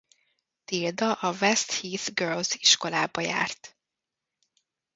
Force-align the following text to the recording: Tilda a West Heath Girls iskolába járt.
Tilda 0.65 1.13
a 1.21 1.31
West 1.31 1.71
Heath 1.79 2.13
Girls 2.15 2.55
iskolába 2.55 3.21
járt. 3.21 3.77